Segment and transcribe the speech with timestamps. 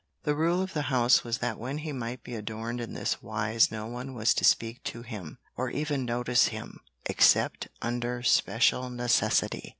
[0.23, 3.69] The rule of the house was that when he might be adorned in this wise
[3.69, 9.69] no one was to speak to him, or even notice him, except under special necessity.